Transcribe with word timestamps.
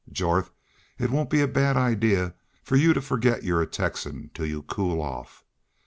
Jorth, 0.11 0.49
it 0.97 1.11
won't 1.11 1.29
be 1.29 1.41
a 1.41 1.47
bad 1.47 1.77
idee 1.77 2.29
for 2.63 2.75
you 2.75 2.91
to 2.93 3.01
forget 3.03 3.43
you're 3.43 3.61
a 3.61 3.67
Texan 3.67 4.31
till 4.33 4.47
you 4.47 4.63
cool 4.63 4.99
off. 4.99 5.43